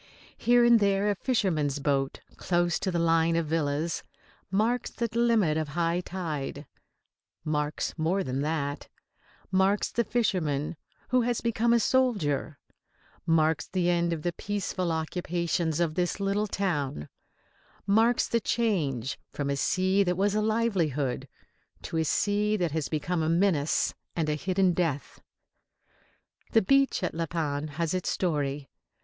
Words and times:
Here 0.39 0.65
and 0.65 0.79
there 0.79 1.11
a 1.11 1.15
fisherman's 1.15 1.77
boat 1.77 2.21
close 2.35 2.79
to 2.79 2.89
the 2.89 2.97
line 2.97 3.35
of 3.35 3.45
villas 3.45 4.01
marks 4.49 4.89
the 4.89 5.07
limit 5.13 5.57
of 5.57 5.67
high 5.77 5.99
tide; 6.01 6.65
marks 7.45 7.93
more 7.99 8.23
than 8.23 8.41
that; 8.41 8.87
marks 9.51 9.91
the 9.91 10.03
fisherman 10.03 10.75
who 11.09 11.21
has 11.21 11.39
become 11.39 11.71
a 11.71 11.79
soldier; 11.79 12.57
marks 13.27 13.67
the 13.67 13.91
end 13.91 14.11
of 14.11 14.23
the 14.23 14.33
peaceful 14.33 14.91
occupations 14.91 15.79
of 15.79 15.93
the 15.93 16.11
little 16.19 16.47
town; 16.47 17.07
marks 17.85 18.27
the 18.27 18.39
change 18.39 19.19
from 19.31 19.51
a 19.51 19.55
sea 19.55 20.01
that 20.01 20.17
was 20.17 20.33
a 20.33 20.41
livelihood 20.41 21.27
to 21.83 21.97
a 21.97 22.03
sea 22.03 22.57
that 22.57 22.71
has 22.71 22.89
become 22.89 23.21
a 23.21 23.29
menace 23.29 23.93
and 24.15 24.29
a 24.29 24.33
hidden 24.33 24.73
death. 24.73 25.21
The 26.53 26.63
beach 26.63 27.03
at 27.03 27.13
La 27.13 27.27
Panne 27.27 27.67
has 27.67 27.93
its 27.93 28.09
story. 28.09 28.67